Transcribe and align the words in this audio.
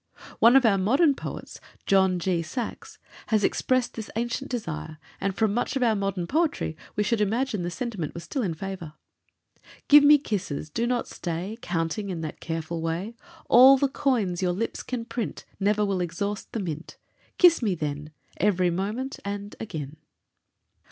One 0.39 0.55
of 0.55 0.65
our 0.65 0.79
modern 0.79 1.13
poets, 1.13 1.59
John 1.85 2.17
G. 2.17 2.41
Saxe, 2.41 2.97
has 3.27 3.43
expressed 3.43 3.93
this 3.93 4.09
ancient 4.15 4.49
desire, 4.49 4.97
and 5.19 5.35
from 5.35 5.53
much 5.53 5.75
of 5.75 5.83
our 5.83 5.95
modern 5.95 6.25
poetry 6.25 6.75
we 6.95 7.03
should 7.03 7.21
imagine 7.21 7.61
the 7.61 7.69
sentiment 7.69 8.15
was 8.15 8.23
still 8.23 8.41
in 8.41 8.55
favor: 8.55 8.93
Give 9.89 10.03
me 10.03 10.17
kisses—do 10.17 10.87
not 10.87 11.07
stay 11.07 11.55
Counting 11.61 12.09
in 12.09 12.21
that 12.21 12.39
careful 12.39 12.81
way; 12.81 13.13
All 13.47 13.77
the 13.77 13.87
coins 13.89 14.41
your 14.41 14.53
lips 14.53 14.81
can 14.81 15.05
print 15.05 15.45
Never 15.59 15.85
will 15.85 16.01
exhaust 16.01 16.51
the 16.51 16.59
mint. 16.59 16.97
Kiss 17.37 17.61
me, 17.61 17.75
then, 17.75 18.09
Every 18.37 18.71
moment—and 18.71 19.55
again. 19.59 19.97